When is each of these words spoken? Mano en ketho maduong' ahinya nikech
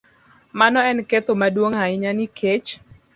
Mano 0.59 0.79
en 0.89 0.99
ketho 1.09 1.33
maduong' 1.41 1.79
ahinya 1.83 2.11
nikech 2.17 2.69